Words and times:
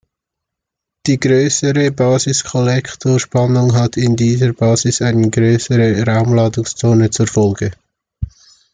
Die 1.05 1.19
größere 1.19 1.91
Basis-Kollektor-Spannung 1.91 3.75
hat 3.75 3.97
in 3.97 4.15
der 4.15 4.51
Basis 4.53 4.99
eine 5.03 5.29
größere 5.29 6.03
Raumladungszone 6.11 7.11
zur 7.11 7.27
Folge. 7.27 7.71